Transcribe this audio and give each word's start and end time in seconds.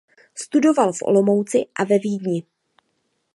Studoval 0.35 0.93
v 0.93 0.97
Olomouci 1.03 1.65
a 1.79 1.83
ve 1.83 1.99
Vídni. 1.99 2.43